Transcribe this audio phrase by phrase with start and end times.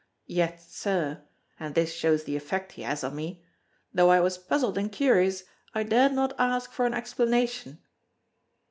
[0.33, 1.21] Yet, sir
[1.59, 3.43] (and this shows the effect he has on me),
[3.93, 5.43] though I was puzzled and curious
[5.75, 7.77] I dared not ask for an explanation."